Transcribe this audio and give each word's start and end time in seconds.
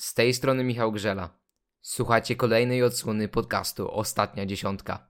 Z 0.00 0.14
tej 0.14 0.34
strony 0.34 0.64
Michał 0.64 0.92
Grzela. 0.92 1.30
Słuchacie 1.82 2.36
kolejnej 2.36 2.82
odsłony 2.82 3.28
podcastu 3.28 3.90
Ostatnia 3.90 4.46
Dziesiątka. 4.46 5.08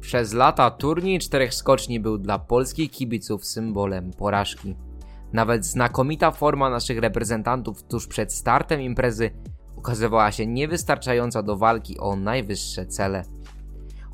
Przez 0.00 0.32
lata 0.32 0.70
turniej 0.70 1.18
czterech 1.18 1.54
skoczni 1.54 2.00
był 2.00 2.18
dla 2.18 2.38
polskich 2.38 2.90
kibiców 2.90 3.44
symbolem 3.44 4.10
porażki. 4.10 4.76
Nawet 5.32 5.66
znakomita 5.66 6.30
forma 6.30 6.70
naszych 6.70 6.98
reprezentantów 6.98 7.82
tuż 7.82 8.06
przed 8.06 8.32
startem 8.32 8.80
imprezy 8.80 9.30
okazywała 9.76 10.32
się 10.32 10.46
niewystarczająca 10.46 11.42
do 11.42 11.56
walki 11.56 11.98
o 11.98 12.16
najwyższe 12.16 12.86
cele. 12.86 13.39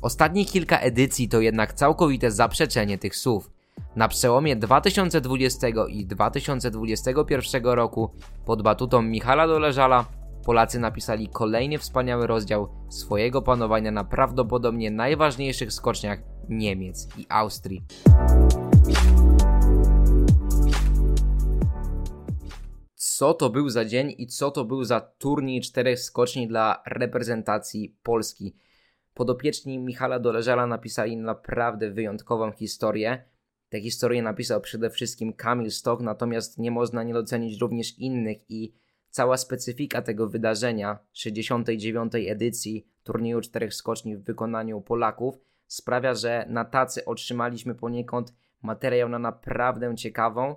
Ostatnie 0.07 0.45
kilka 0.45 0.79
edycji 0.79 1.29
to 1.29 1.41
jednak 1.41 1.73
całkowite 1.73 2.31
zaprzeczenie 2.31 2.97
tych 2.97 3.15
słów. 3.15 3.51
Na 3.95 4.07
przełomie 4.07 4.55
2020 4.55 5.67
i 5.89 6.05
2021 6.05 7.65
roku 7.65 8.09
pod 8.45 8.61
batutą 8.61 9.01
Michala 9.01 9.47
Doleżala 9.47 10.05
Polacy 10.45 10.79
napisali 10.79 11.27
kolejny 11.27 11.77
wspaniały 11.77 12.27
rozdział 12.27 12.69
swojego 12.89 13.41
panowania 13.41 13.91
na 13.91 14.03
prawdopodobnie 14.03 14.91
najważniejszych 14.91 15.73
skoczniach 15.73 16.19
Niemiec 16.49 17.07
i 17.17 17.25
Austrii. 17.29 17.83
Co 22.95 23.33
to 23.33 23.49
był 23.49 23.69
za 23.69 23.85
dzień 23.85 24.15
i 24.17 24.27
co 24.27 24.51
to 24.51 24.65
był 24.65 24.83
za 24.83 25.01
turniej 25.01 25.61
czterech 25.61 25.99
skoczni 25.99 26.47
dla 26.47 26.81
reprezentacji 26.85 27.95
Polski? 28.03 28.55
Podopieczni 29.17 29.79
Michala 29.79 30.19
Doleżala 30.19 30.67
napisali 30.67 31.17
naprawdę 31.17 31.91
wyjątkową 31.91 32.51
historię. 32.51 33.23
Tę 33.69 33.81
historię 33.81 34.21
napisał 34.21 34.61
przede 34.61 34.89
wszystkim 34.89 35.33
Kamil 35.33 35.71
Stok, 35.71 36.01
natomiast 36.01 36.57
nie 36.57 36.71
można 36.71 37.03
nie 37.03 37.13
docenić 37.13 37.61
również 37.61 37.99
innych 37.99 38.37
i 38.49 38.73
cała 39.09 39.37
specyfika 39.37 40.01
tego 40.01 40.27
wydarzenia, 40.27 40.99
69. 41.13 42.13
edycji 42.15 42.87
turnieju 43.03 43.41
czterech 43.41 43.73
skoczni 43.73 44.17
w 44.17 44.23
wykonaniu 44.23 44.81
Polaków, 44.81 45.39
sprawia, 45.67 46.13
że 46.13 46.45
na 46.49 46.65
tacy 46.65 47.05
otrzymaliśmy 47.05 47.75
poniekąd 47.75 48.33
materiał 48.61 49.09
na 49.09 49.19
naprawdę 49.19 49.95
ciekawą 49.95 50.55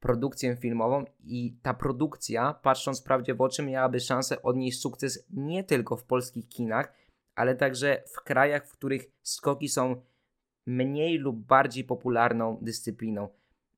produkcję 0.00 0.56
filmową 0.56 1.04
i 1.20 1.56
ta 1.62 1.74
produkcja, 1.74 2.54
patrząc 2.62 3.02
prawdzie 3.02 3.34
w 3.34 3.40
oczy, 3.40 3.62
miałaby 3.62 4.00
szansę 4.00 4.42
odnieść 4.42 4.80
sukces 4.80 5.26
nie 5.30 5.64
tylko 5.64 5.96
w 5.96 6.04
polskich 6.04 6.48
kinach, 6.48 6.99
ale 7.40 7.54
także 7.54 8.02
w 8.06 8.20
krajach, 8.20 8.66
w 8.66 8.72
których 8.72 9.10
skoki 9.22 9.68
są 9.68 10.02
mniej 10.66 11.18
lub 11.18 11.36
bardziej 11.36 11.84
popularną 11.84 12.58
dyscypliną. 12.62 13.28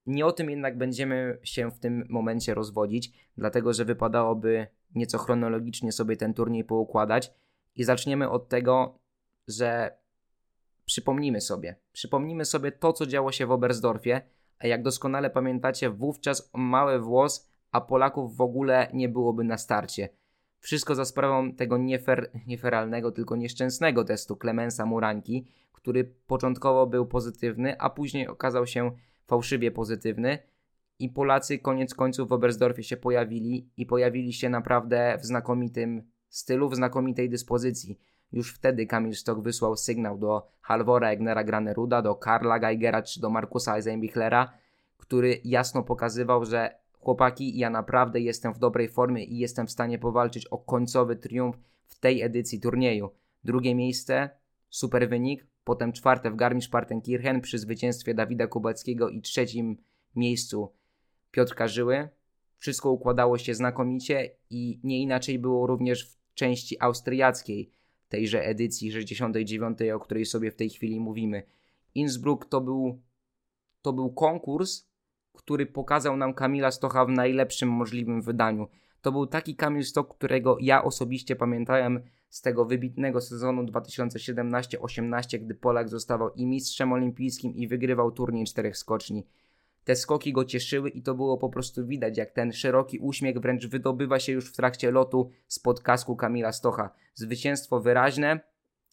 Nie 0.07 0.27
o 0.27 0.33
tym 0.33 0.51
jednak 0.51 0.79
będziemy 0.79 1.39
się 1.43 1.71
w 1.71 1.79
tym 1.79 2.07
momencie 2.09 2.55
rozwodzić, 2.55 3.13
dlatego 3.37 3.73
że 3.73 3.85
wypadałoby 3.85 4.67
nieco 4.95 5.19
chronologicznie 5.19 5.93
sobie 5.93 6.17
ten 6.17 6.35
turniej 6.35 6.65
poukładać 6.65 7.33
i 7.77 7.85
zaczniemy 7.85 8.31
od 8.31 8.49
tego, 8.49 8.99
że 9.49 9.97
przypomnimy 10.85 11.41
sobie, 11.41 11.77
przypomnimy 11.93 12.45
sobie 12.45 12.73
to, 12.73 12.93
co 12.93 13.07
działo 13.07 13.33
się 13.33 13.47
w 13.47 13.53
Oberstdorfie, 13.53 14.21
a 14.59 14.67
jak 14.67 14.83
doskonale 14.83 15.31
pamiętacie, 15.31 15.91
wówczas 15.91 16.51
mały 16.55 17.01
włos, 17.01 17.49
a 17.73 17.81
Polaków 17.81 18.37
w 18.37 18.41
ogóle 18.41 18.89
nie 18.93 19.09
byłoby 19.09 19.45
na 19.45 19.59
starcie. 19.59 20.09
Wszystko 20.63 20.95
za 20.95 21.05
sprawą 21.05 21.53
tego 21.53 21.79
niefer, 21.79 22.31
nieferalnego, 22.47 23.13
tylko 23.13 23.37
nieszczęsnego 23.37 24.05
testu 24.05 24.37
Klemensa 24.37 24.87
Muranki, 24.87 25.47
który 25.73 26.05
początkowo 26.27 26.87
był 26.87 27.07
pozytywny, 27.07 27.81
a 27.81 27.91
później 27.91 28.29
okazał 28.29 28.67
się 28.67 28.93
fałszywie 29.27 29.71
pozytywny. 29.71 30.39
I 30.99 31.09
Polacy 31.09 31.59
koniec 31.59 31.95
końców 31.95 32.29
w 32.29 32.33
Oberstdorfie 32.33 32.83
się 32.83 32.97
pojawili 32.97 33.69
i 33.77 33.87
pojawili 33.87 34.33
się 34.33 34.49
naprawdę 34.49 35.19
w 35.21 35.25
znakomitym 35.25 36.03
stylu, 36.29 36.69
w 36.69 36.75
znakomitej 36.75 37.31
dyspozycji. 37.31 37.99
Już 38.33 38.55
wtedy 38.55 38.87
Kamil 38.87 39.15
Stok 39.15 39.43
wysłał 39.43 39.77
sygnał 39.77 40.19
do 40.19 40.49
Halvora 40.61 41.11
Egnera 41.11 41.45
Graneruda, 41.45 42.03
do 42.03 42.15
Karla 42.15 42.59
Geigera 42.59 43.03
czy 43.03 43.21
do 43.21 43.31
Markusa 43.31 43.77
Eisenbichlera, 43.77 44.53
który 44.99 45.41
jasno 45.45 45.83
pokazywał, 45.83 46.45
że 46.45 46.82
chłopaki, 47.03 47.59
ja 47.59 47.71
naprawdę 47.71 48.21
jestem 48.21 48.55
w 48.55 48.59
dobrej 48.59 48.89
formie 48.89 49.25
i 49.25 49.39
jestem 49.39 49.67
w 49.67 49.71
stanie 49.71 49.99
powalczyć 49.99 50.47
o 50.47 50.59
końcowy 50.59 51.17
triumf 51.17 51.57
w 51.87 51.99
tej 51.99 52.23
edycji 52.23 52.61
turnieju. 52.61 53.11
Drugie 53.45 53.75
miejsce, 53.75 54.31
super 54.71 55.09
wynik, 55.09 55.47
potem 55.65 55.93
czwarte 55.93 56.31
w 56.31 56.37
Garmisch-Partenkirchen 56.37 57.41
przy 57.41 57.59
zwycięstwie 57.59 58.15
Dawida 58.15 58.47
Kubackiego 58.47 59.09
i 59.09 59.23
trzecim 59.23 59.77
miejscu 60.17 60.73
Piotrka 61.31 61.69
Żyły. 61.69 62.09
Wszystko 62.59 62.91
układało 62.91 63.39
się 63.39 63.55
znakomicie 63.55 64.31
i 64.51 64.81
nie 64.85 65.01
inaczej 65.01 65.39
było 65.39 65.67
również 65.67 66.09
w 66.09 66.35
części 66.35 66.77
austriackiej 66.81 67.71
tejże 68.09 68.45
edycji 68.45 68.93
69, 68.93 69.79
o 69.95 70.01
której 70.01 70.27
sobie 70.27 70.51
w 70.51 70.57
tej 70.57 70.71
chwili 70.71 71.01
mówimy. 71.01 71.43
Innsbruck 71.95 72.45
to 72.45 72.61
był, 72.61 73.01
to 73.83 73.93
był 73.93 74.13
konkurs, 74.13 74.92
który 75.33 75.67
pokazał 75.67 76.17
nam 76.17 76.35
Kamila 76.35 76.71
Stocha 76.71 77.05
w 77.05 77.09
najlepszym 77.09 77.69
możliwym 77.69 78.23
wydaniu. 78.23 78.69
To 79.03 79.13
był 79.13 79.27
taki 79.27 79.57
Kamil 79.57 79.85
Stok, 79.85 80.17
którego 80.17 80.57
ja 80.61 80.85
osobiście 80.85 81.37
pamiętałem 81.37 82.01
z 82.31 82.43
tego 82.43 82.65
wybitnego 82.65 83.21
sezonu 83.21 83.65
2017-18, 83.65 85.39
gdy 85.39 85.55
Polak 85.55 85.89
zostawał 85.89 86.31
i 86.35 86.47
mistrzem 86.47 86.93
olimpijskim 86.93 87.55
i 87.55 87.69
wygrywał 87.69 88.13
turniej 88.13 88.47
czterech 88.47 88.77
skoczni. 88.77 89.27
Te 89.85 89.97
skoki 89.97 90.33
go 90.33 90.45
cieszyły 90.45 90.91
i 90.91 91.03
to 91.03 91.15
było 91.15 91.39
po 91.39 91.49
prostu 91.49 91.87
widać, 91.87 92.19
jak 92.19 92.31
ten 92.31 92.53
szeroki 92.53 92.99
uśmiech 92.99 93.39
wręcz 93.39 93.67
wydobywa 93.67 94.19
się 94.21 94.33
już 94.33 94.53
w 94.53 94.57
trakcie 94.57 94.91
lotu 94.91 95.31
spod 95.49 95.81
kasku 95.81 96.17
Kamila 96.17 96.53
Stocha. 96.53 96.91
Zwycięstwo 97.15 97.81
wyraźne, 97.81 98.41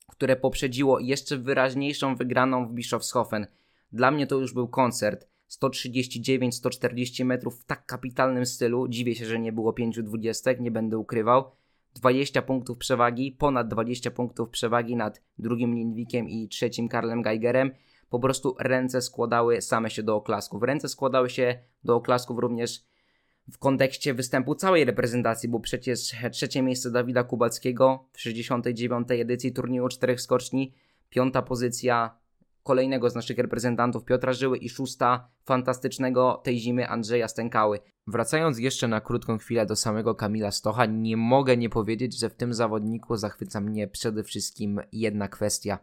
które 0.07 0.35
poprzedziło 0.35 0.99
jeszcze 0.99 1.37
wyraźniejszą 1.37 2.15
wygraną 2.15 2.67
w 2.67 2.73
Bischofshofen. 2.73 3.47
Dla 3.91 4.11
mnie 4.11 4.27
to 4.27 4.35
już 4.35 4.53
był 4.53 4.67
koncert. 4.67 5.27
139-140 5.49 7.25
metrów 7.25 7.59
w 7.59 7.65
tak 7.65 7.85
kapitalnym 7.85 8.45
stylu. 8.45 8.87
Dziwię 8.87 9.15
się, 9.15 9.25
że 9.25 9.39
nie 9.39 9.51
było 9.51 9.73
5 9.73 10.03
dwudziestek, 10.03 10.59
nie 10.59 10.71
będę 10.71 10.97
ukrywał. 10.97 11.51
20 11.95 12.41
punktów 12.41 12.77
przewagi, 12.77 13.31
ponad 13.31 13.67
20 13.67 14.11
punktów 14.11 14.49
przewagi 14.49 14.95
nad 14.95 15.21
drugim 15.37 15.75
Lindwikiem 15.75 16.29
i 16.29 16.47
trzecim 16.47 16.89
Karlem 16.89 17.21
Geigerem. 17.21 17.71
Po 18.09 18.19
prostu 18.19 18.55
ręce 18.59 19.01
składały 19.01 19.61
same 19.61 19.89
się 19.89 20.03
do 20.03 20.15
oklasków. 20.15 20.63
Ręce 20.63 20.89
składały 20.89 21.29
się 21.29 21.59
do 21.83 21.95
oklasków 21.95 22.39
również 22.39 22.83
w 23.51 23.57
kontekście 23.57 24.13
występu 24.13 24.55
całej 24.55 24.85
reprezentacji, 24.85 25.49
bo 25.49 25.59
przecież 25.59 26.15
trzecie 26.31 26.61
miejsce 26.61 26.91
Dawida 26.91 27.23
Kubackiego 27.23 28.05
w 28.11 28.21
69. 28.21 29.07
edycji 29.11 29.53
turnieju 29.53 29.87
czterech 29.87 30.21
skoczni, 30.21 30.73
piąta 31.09 31.41
pozycja 31.41 32.18
kolejnego 32.69 33.09
z 33.09 33.15
naszych 33.15 33.37
reprezentantów 33.37 34.05
Piotra 34.05 34.33
Żyły 34.33 34.57
i 34.57 34.69
szósta 34.69 35.29
fantastycznego 35.45 36.41
tej 36.43 36.59
zimy 36.59 36.87
Andrzeja 36.87 37.27
Stękały. 37.27 37.79
Wracając 38.07 38.59
jeszcze 38.59 38.87
na 38.87 39.01
krótką 39.01 39.37
chwilę 39.37 39.65
do 39.65 39.75
samego 39.75 40.15
Kamila 40.15 40.51
Stocha, 40.51 40.85
nie 40.85 41.17
mogę 41.17 41.57
nie 41.57 41.69
powiedzieć, 41.69 42.19
że 42.19 42.29
w 42.29 42.35
tym 42.35 42.53
zawodniku 42.53 43.15
zachwyca 43.15 43.61
mnie 43.61 43.87
przede 43.87 44.23
wszystkim 44.23 44.81
jedna 44.91 45.27
kwestia. 45.27 45.79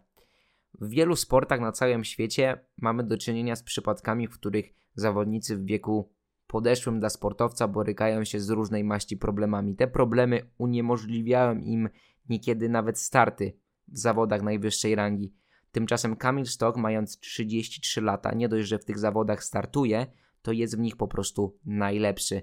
W 0.80 0.88
wielu 0.88 1.16
sportach 1.16 1.60
na 1.60 1.72
całym 1.72 2.04
świecie 2.04 2.60
mamy 2.76 3.04
do 3.04 3.18
czynienia 3.18 3.56
z 3.56 3.62
przypadkami, 3.62 4.28
w 4.28 4.38
których 4.38 4.74
zawodnicy 4.94 5.56
w 5.56 5.64
wieku 5.64 6.12
podeszłym 6.46 7.00
dla 7.00 7.10
sportowca 7.10 7.68
borykają 7.68 8.24
się 8.24 8.40
z 8.40 8.50
różnej 8.50 8.84
maści 8.84 9.16
problemami. 9.16 9.76
Te 9.76 9.88
problemy 9.88 10.50
uniemożliwiają 10.58 11.58
im 11.58 11.88
niekiedy 12.28 12.68
nawet 12.68 12.98
starty 12.98 13.52
w 13.88 13.98
zawodach 13.98 14.42
najwyższej 14.42 14.94
rangi. 14.94 15.34
Tymczasem 15.76 16.16
Kamil 16.16 16.46
Stok, 16.46 16.76
mając 16.76 17.18
33 17.18 18.00
lata, 18.00 18.34
nie 18.34 18.48
dość, 18.48 18.68
że 18.68 18.78
w 18.78 18.84
tych 18.84 18.98
zawodach 18.98 19.44
startuje, 19.44 20.06
to 20.42 20.52
jest 20.52 20.76
w 20.76 20.80
nich 20.80 20.96
po 20.96 21.08
prostu 21.08 21.58
najlepszy. 21.64 22.42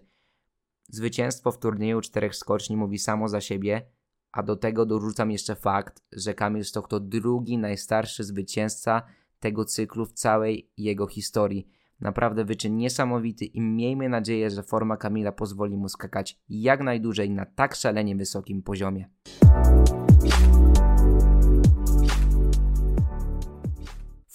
Zwycięstwo 0.90 1.52
w 1.52 1.60
turnieju 1.60 2.02
czterech 2.02 2.36
skoczni 2.36 2.78
mówi 2.78 3.00
samo 3.00 3.28
za 3.28 3.42
siebie, 3.42 3.86
a 4.32 4.44
do 4.44 4.56
tego 4.56 4.86
dorzucam 4.86 5.32
jeszcze 5.32 5.56
fakt, 5.56 6.04
że 6.12 6.34
Kamil 6.34 6.66
Stok 6.66 6.88
to 6.88 7.00
drugi 7.00 7.58
najstarszy 7.58 8.24
zwycięzca 8.24 9.02
tego 9.40 9.66
cyklu 9.66 10.06
w 10.06 10.14
całej 10.14 10.72
jego 10.78 11.08
historii. 11.08 11.68
Naprawdę 12.00 12.46
wyczyn 12.46 12.78
niesamowity 12.78 13.46
i 13.46 13.62
miejmy 13.62 14.10
nadzieję, 14.10 14.50
że 14.50 14.64
forma 14.64 14.98
Kamila 14.98 15.32
pozwoli 15.32 15.78
mu 15.78 15.90
skakać 15.90 16.40
jak 16.50 16.82
najdłużej 16.82 17.30
na 17.30 17.46
tak 17.46 17.76
szalenie 17.76 18.16
wysokim 18.16 18.64
poziomie. 18.64 19.10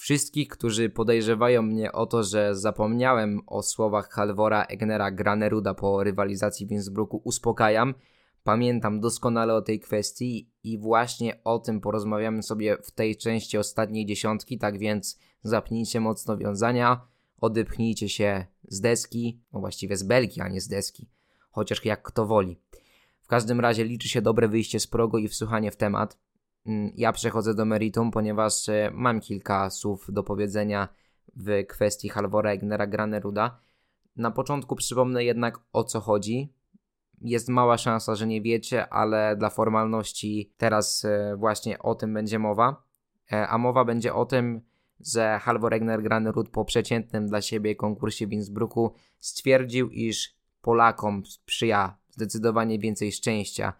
Wszystkich, 0.09 0.47
którzy 0.47 0.89
podejrzewają 0.89 1.61
mnie 1.61 1.91
o 1.91 2.05
to, 2.05 2.23
że 2.23 2.55
zapomniałem 2.55 3.41
o 3.47 3.63
słowach 3.63 4.09
Halvora 4.09 4.63
Egnera 4.63 5.11
Graneruda 5.11 5.73
po 5.73 6.03
rywalizacji 6.03 6.67
w 6.67 6.71
Innsbrucku, 6.71 7.21
uspokajam. 7.23 7.93
Pamiętam 8.43 8.99
doskonale 8.99 9.55
o 9.55 9.61
tej 9.61 9.79
kwestii 9.79 10.51
i 10.63 10.79
właśnie 10.79 11.43
o 11.43 11.59
tym 11.59 11.81
porozmawiamy 11.81 12.43
sobie 12.43 12.77
w 12.83 12.91
tej 12.91 13.17
części 13.17 13.57
ostatniej 13.57 14.05
dziesiątki, 14.05 14.57
tak 14.57 14.77
więc 14.77 15.19
zapnijcie 15.43 15.99
mocno 15.99 16.37
wiązania, 16.37 17.01
odepchnijcie 17.37 18.09
się 18.09 18.45
z 18.67 18.81
deski, 18.81 19.41
no 19.53 19.59
właściwie 19.59 19.97
z 19.97 20.03
belki, 20.03 20.41
a 20.41 20.47
nie 20.47 20.61
z 20.61 20.67
deski, 20.67 21.09
chociaż 21.51 21.85
jak 21.85 22.01
kto 22.01 22.25
woli. 22.25 22.59
W 23.21 23.27
każdym 23.27 23.59
razie 23.59 23.83
liczy 23.83 24.09
się 24.09 24.21
dobre 24.21 24.47
wyjście 24.47 24.79
z 24.79 24.87
progu 24.87 25.17
i 25.17 25.27
wsłuchanie 25.27 25.71
w 25.71 25.75
temat. 25.75 26.17
Mm, 26.65 26.91
ja 26.95 27.11
przechodzę 27.11 27.53
do 27.53 27.65
meritum, 27.65 28.11
ponieważ 28.11 28.69
e, 28.69 28.91
mam 28.93 29.19
kilka 29.19 29.69
słów 29.69 30.07
do 30.09 30.23
powiedzenia 30.23 30.87
w 31.35 31.65
kwestii 31.67 32.09
Halvora 32.09 32.51
Egnera 32.51 32.87
Graneruda. 32.87 33.59
Na 34.15 34.31
początku 34.31 34.75
przypomnę 34.75 35.23
jednak 35.23 35.59
o 35.73 35.83
co 35.83 35.99
chodzi. 35.99 36.53
Jest 37.21 37.49
mała 37.49 37.77
szansa, 37.77 38.15
że 38.15 38.27
nie 38.27 38.41
wiecie, 38.41 38.89
ale 38.89 39.35
dla 39.35 39.49
formalności 39.49 40.53
teraz 40.57 41.05
e, 41.05 41.35
właśnie 41.37 41.79
o 41.79 41.95
tym 41.95 42.13
będzie 42.13 42.39
mowa. 42.39 42.83
E, 43.31 43.47
a 43.47 43.57
mowa 43.57 43.85
będzie 43.85 44.13
o 44.13 44.25
tym, 44.25 44.61
że 44.99 45.39
Halvor 45.39 45.73
Egner 45.73 46.03
Granerud 46.03 46.49
po 46.49 46.65
przeciętnym 46.65 47.27
dla 47.27 47.41
siebie 47.41 47.75
konkursie 47.75 48.27
w 48.27 48.33
Innsbrucku 48.33 48.93
stwierdził, 49.19 49.89
iż 49.89 50.39
Polakom 50.61 51.25
sprzyja 51.25 51.97
zdecydowanie 52.09 52.79
więcej 52.79 53.11
szczęścia 53.11 53.73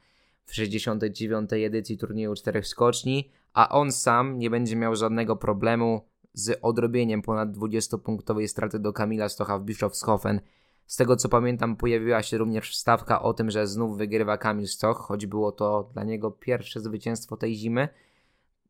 w 0.50 0.56
69. 0.56 1.54
edycji 1.54 1.98
turnieju 1.98 2.36
czterech 2.36 2.68
skoczni, 2.68 3.32
a 3.54 3.70
on 3.70 3.92
sam 3.92 4.40
nie 4.40 4.50
będzie 4.50 4.76
miał 4.76 4.96
żadnego 4.96 5.36
problemu 5.36 6.02
z 6.34 6.60
odrobieniem 6.62 7.22
ponad 7.22 7.50
20-punktowej 7.52 8.48
straty 8.48 8.80
do 8.80 8.94
Kamila 8.94 9.30
Stocha 9.30 9.60
w 9.60 9.64
Bischofshofen. 9.64 10.42
Z 10.86 10.96
tego 10.96 11.16
co 11.16 11.30
pamiętam, 11.30 11.76
pojawiła 11.76 12.24
się 12.24 12.38
również 12.38 12.72
wstawka 12.72 13.22
o 13.22 13.34
tym, 13.34 13.52
że 13.52 13.68
znów 13.68 13.98
wygrywa 13.98 14.38
Kamil 14.38 14.68
Stoch, 14.68 14.98
choć 14.98 15.26
było 15.26 15.52
to 15.52 15.90
dla 15.94 16.04
niego 16.04 16.32
pierwsze 16.32 16.80
zwycięstwo 16.80 17.38
tej 17.38 17.56
zimy. 17.56 17.90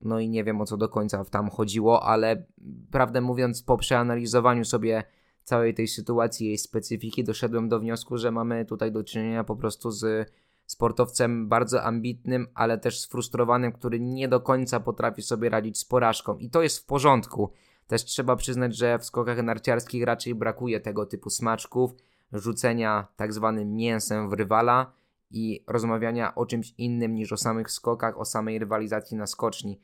No 0.01 0.19
i 0.19 0.29
nie 0.29 0.43
wiem 0.43 0.61
o 0.61 0.65
co 0.65 0.77
do 0.77 0.89
końca 0.89 1.25
tam 1.25 1.49
chodziło, 1.49 2.03
ale 2.03 2.45
prawdę 2.91 3.21
mówiąc, 3.21 3.63
po 3.63 3.77
przeanalizowaniu 3.77 4.65
sobie 4.65 5.03
całej 5.43 5.73
tej 5.73 5.87
sytuacji, 5.87 6.47
jej 6.47 6.57
specyfiki, 6.57 7.23
doszedłem 7.23 7.69
do 7.69 7.79
wniosku, 7.79 8.17
że 8.17 8.31
mamy 8.31 8.65
tutaj 8.65 8.91
do 8.91 9.03
czynienia 9.03 9.43
po 9.43 9.55
prostu 9.55 9.91
z 9.91 10.31
sportowcem 10.69 11.47
bardzo 11.47 11.83
ambitnym, 11.83 12.47
ale 12.53 12.77
też 12.77 12.99
sfrustrowanym, 12.99 13.71
który 13.71 13.99
nie 13.99 14.27
do 14.27 14.39
końca 14.39 14.79
potrafi 14.79 15.21
sobie 15.21 15.49
radzić 15.49 15.79
z 15.79 15.85
porażką. 15.85 16.37
I 16.37 16.49
to 16.49 16.61
jest 16.61 16.79
w 16.79 16.85
porządku. 16.85 17.51
Też 17.87 18.05
trzeba 18.05 18.35
przyznać, 18.35 18.75
że 18.75 18.99
w 18.99 19.05
skokach 19.05 19.43
narciarskich 19.43 20.03
raczej 20.03 20.35
brakuje 20.35 20.79
tego 20.79 21.05
typu 21.05 21.29
smaczków, 21.29 21.91
rzucenia 22.33 23.07
tak 23.15 23.33
zwanym 23.33 23.75
mięsem 23.75 24.29
w 24.29 24.33
rywala 24.33 24.91
i 25.31 25.63
rozmawiania 25.67 26.35
o 26.35 26.45
czymś 26.45 26.73
innym 26.77 27.15
niż 27.15 27.33
o 27.33 27.37
samych 27.37 27.71
skokach, 27.71 28.19
o 28.19 28.25
samej 28.25 28.59
rywalizacji 28.59 29.17
na 29.17 29.27
skoczni. 29.27 29.79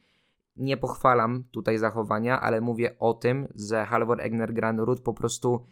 Nie 0.57 0.77
pochwalam 0.77 1.43
tutaj 1.51 1.77
zachowania, 1.77 2.41
ale 2.41 2.61
mówię 2.61 2.95
o 2.99 3.13
tym, 3.13 3.47
że 3.55 3.85
Halvor 3.85 4.21
Egner 4.21 4.53
Granerud 4.53 5.01
po 5.01 5.13
prostu 5.13 5.65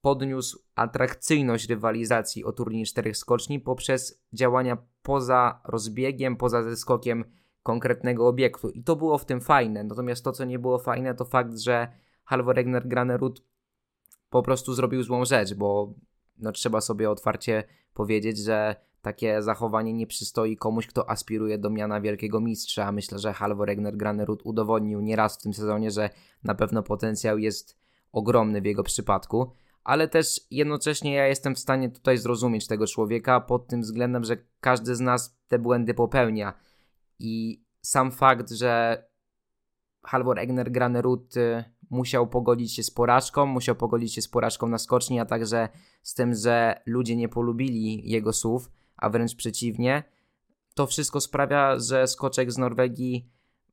podniósł 0.00 0.58
atrakcyjność 0.74 1.68
rywalizacji 1.68 2.44
o 2.44 2.52
turniej 2.52 2.84
czterech 2.84 3.16
skoczni 3.16 3.60
poprzez 3.60 4.22
działania 4.32 4.78
poza 5.02 5.60
rozbiegiem, 5.64 6.36
poza 6.36 6.62
zeskokiem 6.62 7.24
konkretnego 7.62 8.28
obiektu. 8.28 8.70
I 8.70 8.82
to 8.82 8.96
było 8.96 9.18
w 9.18 9.24
tym 9.24 9.40
fajne. 9.40 9.84
Natomiast 9.84 10.24
to, 10.24 10.32
co 10.32 10.44
nie 10.44 10.58
było 10.58 10.78
fajne, 10.78 11.14
to 11.14 11.24
fakt, 11.24 11.58
że 11.58 11.88
Halvor 12.24 12.58
Egner 12.58 12.88
Granerud 12.88 13.42
po 14.30 14.42
prostu 14.42 14.74
zrobił 14.74 15.02
złą 15.02 15.24
rzecz, 15.24 15.54
bo 15.54 15.94
no, 16.38 16.52
trzeba 16.52 16.80
sobie 16.80 17.10
otwarcie 17.10 17.64
powiedzieć, 17.94 18.38
że 18.38 18.76
takie 19.02 19.42
zachowanie 19.42 19.92
nie 19.92 20.06
przystoi 20.06 20.56
komuś, 20.56 20.86
kto 20.86 21.10
aspiruje 21.10 21.58
do 21.58 21.70
miana 21.70 22.00
wielkiego 22.00 22.40
mistrza. 22.40 22.92
Myślę, 22.92 23.18
że 23.18 23.32
Halvor 23.32 23.70
Egner 23.70 23.96
Granerud 23.96 24.40
udowodnił 24.44 25.00
nieraz 25.00 25.38
w 25.38 25.42
tym 25.42 25.54
sezonie, 25.54 25.90
że 25.90 26.10
na 26.44 26.54
pewno 26.54 26.82
potencjał 26.82 27.38
jest 27.38 27.78
ogromny 28.12 28.60
w 28.60 28.64
jego 28.64 28.82
przypadku 28.82 29.50
ale 29.84 30.08
też 30.08 30.40
jednocześnie 30.50 31.14
ja 31.14 31.26
jestem 31.26 31.54
w 31.54 31.58
stanie 31.58 31.90
tutaj 31.90 32.18
zrozumieć 32.18 32.66
tego 32.66 32.86
człowieka 32.86 33.40
pod 33.40 33.66
tym 33.66 33.80
względem, 33.80 34.24
że 34.24 34.36
każdy 34.60 34.96
z 34.96 35.00
nas 35.00 35.38
te 35.48 35.58
błędy 35.58 35.94
popełnia. 35.94 36.54
I 37.18 37.64
sam 37.82 38.12
fakt, 38.12 38.50
że 38.50 39.04
Halvor 40.02 40.38
Egner 40.38 40.72
Granerud 40.72 41.36
y, 41.36 41.64
musiał 41.90 42.26
pogodzić 42.26 42.74
się 42.74 42.82
z 42.82 42.90
porażką, 42.90 43.46
musiał 43.46 43.74
pogodzić 43.74 44.14
się 44.14 44.22
z 44.22 44.28
porażką 44.28 44.66
na 44.68 44.78
skoczni, 44.78 45.20
a 45.20 45.26
także 45.26 45.68
z 46.02 46.14
tym, 46.14 46.34
że 46.34 46.82
ludzie 46.86 47.16
nie 47.16 47.28
polubili 47.28 48.10
jego 48.10 48.32
słów, 48.32 48.70
a 48.96 49.10
wręcz 49.10 49.36
przeciwnie, 49.36 50.02
to 50.74 50.86
wszystko 50.86 51.20
sprawia, 51.20 51.78
że 51.78 52.06
skoczek 52.06 52.52
z 52.52 52.58
Norwegii 52.58 53.30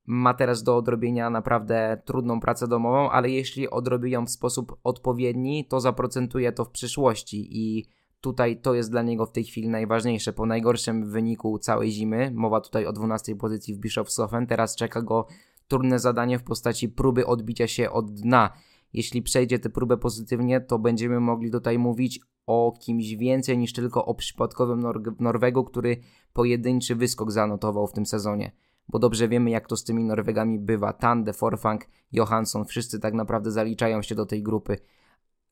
ma 0.08 0.34
teraz 0.34 0.64
do 0.64 0.78
odrobienia 0.78 1.30
naprawdę 1.30 2.02
trudną 2.06 2.40
pracę 2.40 2.68
domową, 2.68 3.10
ale 3.10 3.30
jeśli 3.30 3.70
odrobi 3.70 4.12
ją 4.12 4.26
w 4.26 4.30
sposób 4.30 4.80
odpowiedni, 4.84 5.66
to 5.66 5.80
zaprocentuje 5.80 6.52
to 6.52 6.66
w 6.66 6.70
przyszłości 6.70 7.48
i 7.52 7.86
tutaj 8.22 8.62
to 8.62 8.74
jest 8.74 8.92
dla 8.92 9.02
niego 9.02 9.26
w 9.26 9.32
tej 9.32 9.44
chwili 9.44 9.70
najważniejsze. 9.70 10.34
Po 10.34 10.46
najgorszym 10.46 11.12
wyniku 11.12 11.60
całej 11.60 11.92
zimy, 11.92 12.32
mowa 12.36 12.62
tutaj 12.62 12.86
o 12.86 12.94
12 12.94 13.36
pozycji 13.36 13.76
w 13.76 13.80
Bischofshofen, 13.80 14.48
teraz 14.48 14.76
czeka 14.76 15.02
go 15.02 15.28
trudne 15.68 16.00
zadanie 16.00 16.40
w 16.40 16.44
postaci 16.44 16.90
próby 16.90 17.26
odbicia 17.26 17.68
się 17.68 17.92
od 17.92 18.14
dna. 18.14 18.54
Jeśli 18.94 19.22
przejdzie 19.22 19.60
tę 19.60 19.70
próbę 19.70 19.98
pozytywnie, 19.98 20.62
to 20.62 20.80
będziemy 20.80 21.20
mogli 21.20 21.52
tutaj 21.52 21.80
mówić 21.80 22.20
o 22.46 22.74
kimś 22.80 23.16
więcej 23.16 23.58
niż 23.58 23.74
tylko 23.74 24.06
o 24.06 24.16
przypadkowym 24.16 24.80
Nor 24.80 25.02
Norwegu, 25.20 25.64
który 25.64 25.98
pojedynczy 26.34 26.96
wyskok 26.96 27.32
zanotował 27.32 27.88
w 27.88 27.94
tym 27.94 28.06
sezonie 28.06 28.52
bo 28.90 29.00
dobrze 29.00 29.28
wiemy, 29.28 29.50
jak 29.50 29.68
to 29.68 29.78
z 29.78 29.84
tymi 29.84 30.04
Norwegami 30.04 30.60
bywa. 30.60 30.94
Tande, 30.94 31.34
Forfang, 31.34 31.86
Johansson, 32.12 32.66
wszyscy 32.66 33.00
tak 33.00 33.14
naprawdę 33.14 33.52
zaliczają 33.52 34.02
się 34.02 34.16
do 34.16 34.26
tej 34.26 34.44
grupy. 34.44 34.78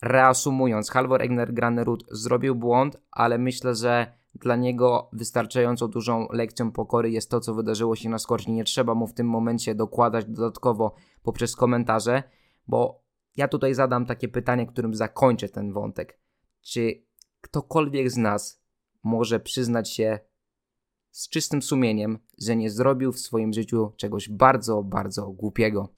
Reasumując, 0.02 0.92
Halvor 0.92 1.22
Egner 1.22 1.54
Granerud 1.54 2.06
zrobił 2.12 2.56
błąd, 2.56 2.98
ale 3.12 3.38
myślę, 3.38 3.76
że 3.76 4.14
dla 4.36 4.56
niego 4.56 5.10
wystarczająco 5.14 5.88
dużą 5.88 6.28
lekcją 6.32 6.72
pokory 6.72 7.12
jest 7.12 7.30
to, 7.30 7.40
co 7.40 7.54
wydarzyło 7.54 7.96
się 7.96 8.10
na 8.10 8.20
skoczni. 8.20 8.54
Nie 8.54 8.64
trzeba 8.64 8.96
mu 8.96 9.08
w 9.08 9.14
tym 9.14 9.30
momencie 9.30 9.76
dokładać 9.76 10.26
dodatkowo 10.26 10.96
poprzez 11.24 11.56
komentarze, 11.56 12.24
bo 12.68 13.04
ja 13.36 13.48
tutaj 13.48 13.74
zadam 13.74 14.06
takie 14.06 14.28
pytanie, 14.28 14.68
którym 14.68 14.96
zakończę 14.96 15.50
ten 15.50 15.74
wątek. 15.74 16.20
Czy 16.62 17.04
ktokolwiek 17.42 18.12
z 18.12 18.18
nas 18.18 18.64
może 19.04 19.40
przyznać 19.40 19.92
się 19.92 20.20
z 21.16 21.30
czystym 21.30 21.62
sumieniem, 21.62 22.20
że 22.38 22.56
nie 22.56 22.70
zrobił 22.70 23.12
w 23.12 23.20
swoim 23.20 23.54
życiu 23.54 23.92
czegoś 23.98 24.30
bardzo, 24.30 24.84
bardzo 24.84 25.32
głupiego. 25.32 25.90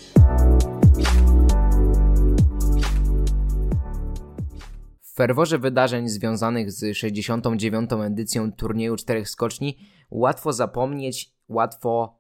W 5.02 5.14
ferworze 5.16 5.60
wydarzeń 5.60 6.10
związanych 6.10 6.72
z 6.72 6.98
69. 6.98 7.90
edycją 8.06 8.52
turnieju 8.52 8.96
czterech 8.96 9.30
skoczni 9.30 9.78
łatwo 10.12 10.54
zapomnieć, 10.54 11.34
łatwo 11.50 12.20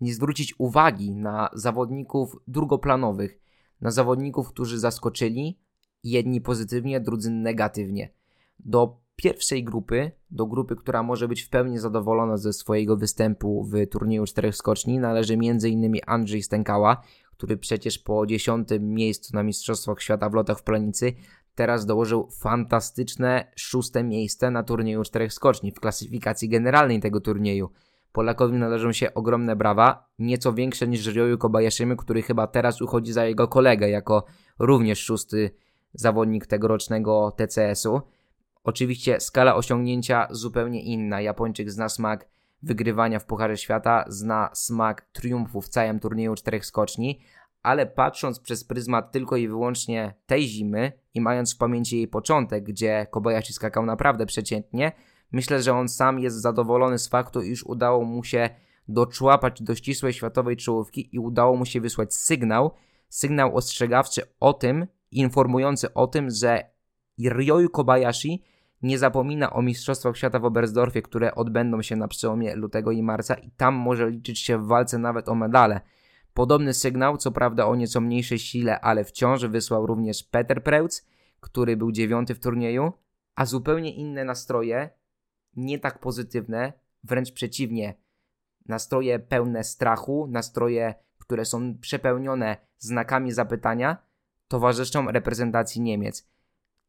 nie 0.00 0.14
zwrócić 0.14 0.54
uwagi 0.58 1.10
na 1.10 1.50
zawodników 1.52 2.36
drugoplanowych, 2.48 3.38
na 3.80 3.90
zawodników, 3.90 4.48
którzy 4.48 4.78
zaskoczyli, 4.78 5.58
jedni 6.02 6.40
pozytywnie, 6.40 7.00
drudzy 7.00 7.30
negatywnie. 7.30 8.10
Do 8.58 9.03
pierwszej 9.16 9.64
grupy, 9.64 10.10
do 10.30 10.46
grupy, 10.46 10.76
która 10.76 11.02
może 11.02 11.28
być 11.28 11.42
w 11.42 11.48
pełni 11.48 11.78
zadowolona 11.78 12.36
ze 12.36 12.52
swojego 12.52 12.96
występu 12.96 13.64
w 13.64 13.86
turnieju 13.86 14.24
czterech 14.24 14.56
skoczni, 14.56 14.98
należy 14.98 15.34
m.in. 15.34 15.96
Andrzej 16.06 16.42
Stękała, 16.42 17.02
który 17.36 17.56
przecież 17.56 17.98
po 17.98 18.26
dziesiątym 18.26 18.94
miejscu 18.94 19.36
na 19.36 19.42
Mistrzostwach 19.42 20.02
Świata 20.02 20.30
w 20.30 20.34
lotach 20.34 20.58
w 20.58 20.62
Planicy 20.62 21.12
teraz 21.54 21.86
dołożył 21.86 22.28
fantastyczne 22.30 23.52
szóste 23.56 24.04
miejsce 24.04 24.50
na 24.50 24.62
turnieju 24.62 25.02
czterech 25.02 25.32
skoczni 25.32 25.72
w 25.72 25.80
klasyfikacji 25.80 26.48
generalnej 26.48 27.00
tego 27.00 27.20
turnieju. 27.20 27.70
Polakowi 28.12 28.58
należą 28.58 28.92
się 28.92 29.14
ogromne 29.14 29.56
brawa, 29.56 30.08
nieco 30.18 30.52
większe 30.52 30.88
niż 30.88 31.06
Ryoyu 31.06 31.38
Kobayashimy, 31.38 31.96
który 31.96 32.22
chyba 32.22 32.46
teraz 32.46 32.82
uchodzi 32.82 33.12
za 33.12 33.24
jego 33.24 33.48
kolegę 33.48 33.88
jako 33.88 34.24
również 34.58 34.98
szósty 34.98 35.50
zawodnik 35.92 36.46
tegorocznego 36.46 37.32
TCS-u. 37.36 38.00
Oczywiście 38.64 39.20
skala 39.20 39.54
osiągnięcia 39.54 40.28
zupełnie 40.30 40.82
inna. 40.82 41.20
Japończyk 41.20 41.70
zna 41.70 41.88
smak 41.88 42.28
wygrywania 42.62 43.18
w 43.18 43.26
Pucharze 43.26 43.56
Świata, 43.56 44.04
zna 44.08 44.50
smak 44.52 45.02
triumfu 45.12 45.60
w 45.60 45.68
całym 45.68 46.00
turnieju 46.00 46.34
czterech 46.34 46.66
skoczni, 46.66 47.20
ale 47.62 47.86
patrząc 47.86 48.40
przez 48.40 48.64
pryzmat 48.64 49.12
tylko 49.12 49.36
i 49.36 49.48
wyłącznie 49.48 50.14
tej 50.26 50.48
zimy 50.48 50.92
i 51.14 51.20
mając 51.20 51.54
w 51.54 51.58
pamięci 51.58 51.96
jej 51.96 52.08
początek, 52.08 52.64
gdzie 52.64 53.06
Kobayashi 53.10 53.52
skakał 53.52 53.86
naprawdę 53.86 54.26
przeciętnie, 54.26 54.92
myślę, 55.32 55.62
że 55.62 55.72
on 55.72 55.88
sam 55.88 56.18
jest 56.18 56.36
zadowolony 56.36 56.98
z 56.98 57.08
faktu, 57.08 57.42
iż 57.42 57.64
udało 57.64 58.04
mu 58.04 58.24
się 58.24 58.50
doczłapać 58.88 59.62
do 59.62 59.74
ścisłej 59.74 60.12
światowej 60.12 60.56
czołówki 60.56 61.08
i 61.12 61.18
udało 61.18 61.56
mu 61.56 61.66
się 61.66 61.80
wysłać 61.80 62.14
sygnał, 62.14 62.70
sygnał 63.08 63.56
ostrzegawczy 63.56 64.22
o 64.40 64.52
tym, 64.52 64.86
informujący 65.10 65.94
o 65.94 66.06
tym, 66.06 66.30
że 66.30 66.74
Ryoyu 67.28 67.70
Kobayashi 67.70 68.42
nie 68.84 68.98
zapomina 68.98 69.52
o 69.52 69.62
Mistrzostwach 69.62 70.16
Świata 70.16 70.38
w 70.38 70.44
Oberstdorfie, 70.44 71.02
które 71.02 71.34
odbędą 71.34 71.82
się 71.82 71.96
na 71.96 72.08
przełomie 72.08 72.54
lutego 72.54 72.92
i 72.92 73.02
marca 73.02 73.34
i 73.34 73.50
tam 73.50 73.74
może 73.74 74.10
liczyć 74.10 74.38
się 74.38 74.58
w 74.58 74.66
walce 74.66 74.98
nawet 74.98 75.28
o 75.28 75.34
medale. 75.34 75.80
Podobny 76.34 76.74
sygnał, 76.74 77.16
co 77.16 77.32
prawda 77.32 77.66
o 77.66 77.76
nieco 77.76 78.00
mniejszej 78.00 78.38
sile, 78.38 78.80
ale 78.80 79.04
wciąż 79.04 79.46
wysłał 79.46 79.86
również 79.86 80.22
Peter 80.22 80.62
Preutz, 80.62 81.06
który 81.40 81.76
był 81.76 81.92
dziewiąty 81.92 82.34
w 82.34 82.40
turnieju, 82.40 82.92
a 83.34 83.46
zupełnie 83.46 83.94
inne 83.94 84.24
nastroje, 84.24 84.90
nie 85.56 85.78
tak 85.78 85.98
pozytywne, 85.98 86.72
wręcz 87.04 87.32
przeciwnie, 87.32 87.94
nastroje 88.66 89.18
pełne 89.18 89.64
strachu, 89.64 90.26
nastroje, 90.30 90.94
które 91.18 91.44
są 91.44 91.78
przepełnione 91.78 92.56
znakami 92.78 93.32
zapytania, 93.32 93.96
towarzyszą 94.48 95.10
reprezentacji 95.10 95.80
Niemiec. 95.80 96.33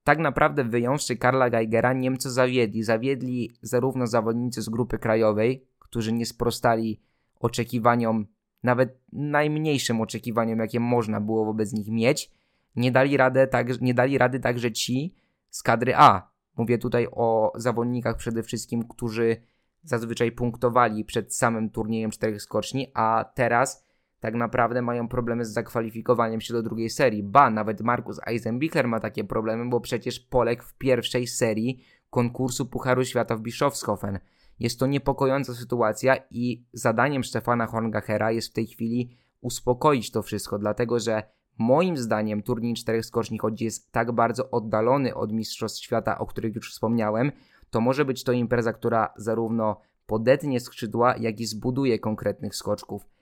Tak 0.05 0.19
naprawdę 0.19 0.63
wyjąwszy 0.63 1.17
Karla 1.17 1.49
Geigera, 1.49 1.93
Niemcy 1.93 2.31
zawiedli. 2.31 2.83
Zawiedli 2.83 3.51
zarówno 3.61 4.07
zawodnicy 4.07 4.61
z 4.61 4.69
grupy 4.69 4.99
krajowej, 4.99 5.65
którzy 5.79 6.13
nie 6.13 6.25
sprostali 6.25 7.01
oczekiwaniom, 7.39 8.25
nawet 8.63 8.99
najmniejszym 9.11 10.01
oczekiwaniom, 10.01 10.59
jakie 10.59 10.79
można 10.79 11.21
było 11.21 11.45
wobec 11.45 11.73
nich 11.73 11.87
mieć. 11.87 12.31
Nie 12.75 12.91
dali, 12.91 13.17
radę, 13.17 13.47
tak, 13.47 13.81
nie 13.81 13.93
dali 13.93 14.17
rady 14.17 14.39
także 14.39 14.71
ci 14.71 15.15
z 15.49 15.63
kadry 15.63 15.95
A. 15.95 16.29
Mówię 16.57 16.77
tutaj 16.77 17.07
o 17.11 17.51
zawodnikach 17.55 18.17
przede 18.17 18.43
wszystkim, 18.43 18.87
którzy 18.87 19.37
zazwyczaj 19.83 20.31
punktowali 20.31 21.05
przed 21.05 21.35
samym 21.35 21.69
turniejem 21.69 22.11
czterech 22.11 22.41
skoczni, 22.41 22.91
a 22.93 23.25
teraz 23.33 23.84
tak 24.25 24.35
naprawdę 24.35 24.81
mają 24.81 25.07
problemy 25.07 25.45
z 25.45 25.53
zakwalifikowaniem 25.53 26.41
się 26.41 26.53
do 26.53 26.63
drugiej 26.63 26.89
serii. 26.89 27.23
Ba, 27.23 27.49
nawet 27.49 27.81
Markus 27.81 28.19
Eisenbichler 28.27 28.87
ma 28.87 28.99
takie 28.99 29.23
problemy, 29.23 29.69
bo 29.69 29.79
przecież 29.79 30.19
Polek 30.19 30.63
w 30.63 30.77
pierwszej 30.77 31.27
serii 31.27 31.83
konkursu 32.09 32.65
Pucharu 32.65 33.05
Świata 33.05 33.35
w 33.35 33.41
Bischofshofen. 33.41 34.19
Jest 34.59 34.79
to 34.79 34.87
niepokojąca 34.87 35.53
sytuacja 35.53 36.15
i 36.31 36.65
zadaniem 36.73 37.23
Stefana 37.23 37.67
Horngachera 37.67 38.31
jest 38.31 38.49
w 38.49 38.53
tej 38.53 38.67
chwili 38.67 39.17
uspokoić 39.41 40.11
to 40.11 40.21
wszystko, 40.21 40.59
dlatego 40.59 40.99
że 40.99 41.23
moim 41.57 41.97
zdaniem 41.97 42.43
turniej 42.43 42.73
czterech 42.73 43.05
skoczni, 43.05 43.37
choć 43.37 43.61
jest 43.61 43.91
tak 43.91 44.11
bardzo 44.11 44.51
oddalony 44.51 45.15
od 45.15 45.31
Mistrzostw 45.31 45.83
Świata, 45.83 46.17
o 46.17 46.25
których 46.25 46.55
już 46.55 46.71
wspomniałem, 46.71 47.31
to 47.69 47.81
może 47.81 48.05
być 48.05 48.23
to 48.23 48.31
impreza, 48.31 48.73
która 48.73 49.13
zarówno 49.17 49.81
podetnie 50.05 50.59
skrzydła, 50.59 51.15
jak 51.17 51.39
i 51.39 51.45
zbuduje 51.45 51.99
konkretnych 51.99 52.55
skoczków. 52.55 53.14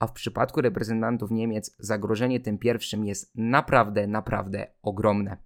A 0.00 0.06
w 0.06 0.12
przypadku 0.12 0.60
reprezentantów 0.60 1.30
Niemiec 1.30 1.76
zagrożenie 1.78 2.40
tym 2.40 2.58
pierwszym 2.58 3.04
jest 3.04 3.32
naprawdę, 3.34 4.06
naprawdę 4.06 4.66
ogromne. 4.82 5.36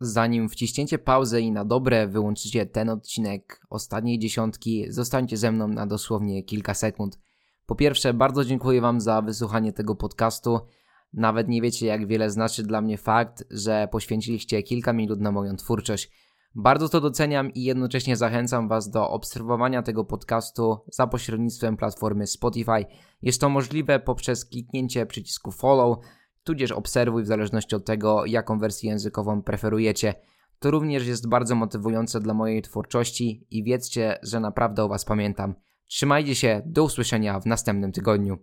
Zanim 0.00 0.48
wciśniecie 0.48 0.98
pauzę 0.98 1.40
i 1.40 1.52
na 1.52 1.64
dobre 1.64 2.08
wyłączycie 2.08 2.66
ten 2.66 2.88
odcinek 2.88 3.60
ostatniej 3.70 4.18
dziesiątki, 4.18 4.86
zostańcie 4.88 5.36
ze 5.36 5.52
mną 5.52 5.68
na 5.68 5.86
dosłownie 5.86 6.42
kilka 6.42 6.74
sekund. 6.74 7.20
Po 7.66 7.74
pierwsze, 7.74 8.14
bardzo 8.14 8.44
dziękuję 8.44 8.80
Wam 8.80 9.00
za 9.00 9.22
wysłuchanie 9.22 9.72
tego 9.72 9.94
podcastu. 9.94 10.60
Nawet 11.12 11.48
nie 11.48 11.62
wiecie, 11.62 11.86
jak 11.86 12.06
wiele 12.06 12.30
znaczy 12.30 12.62
dla 12.62 12.80
mnie 12.80 12.98
fakt, 12.98 13.44
że 13.50 13.88
poświęciliście 13.92 14.62
kilka 14.62 14.92
minut 14.92 15.20
na 15.20 15.32
moją 15.32 15.56
twórczość. 15.56 16.10
Bardzo 16.54 16.88
to 16.88 17.00
doceniam 17.00 17.50
i 17.52 17.62
jednocześnie 17.62 18.16
zachęcam 18.16 18.68
Was 18.68 18.90
do 18.90 19.10
obserwowania 19.10 19.82
tego 19.82 20.04
podcastu 20.04 20.78
za 20.92 21.06
pośrednictwem 21.06 21.76
platformy 21.76 22.26
Spotify. 22.26 22.86
Jest 23.22 23.40
to 23.40 23.48
możliwe 23.48 24.00
poprzez 24.00 24.44
kliknięcie 24.44 25.06
przycisku 25.06 25.52
follow, 25.52 25.98
tudzież 26.44 26.72
obserwuj 26.72 27.22
w 27.22 27.26
zależności 27.26 27.76
od 27.76 27.84
tego, 27.84 28.26
jaką 28.26 28.58
wersję 28.58 28.90
językową 28.90 29.42
preferujecie. 29.42 30.14
To 30.58 30.70
również 30.70 31.06
jest 31.06 31.28
bardzo 31.28 31.54
motywujące 31.54 32.20
dla 32.20 32.34
mojej 32.34 32.62
twórczości 32.62 33.46
i 33.50 33.64
wiedzcie, 33.64 34.18
że 34.22 34.40
naprawdę 34.40 34.84
o 34.84 34.88
Was 34.88 35.04
pamiętam. 35.04 35.54
Trzymajcie 35.86 36.34
się, 36.34 36.62
do 36.66 36.84
usłyszenia 36.84 37.40
w 37.40 37.46
następnym 37.46 37.92
tygodniu. 37.92 38.38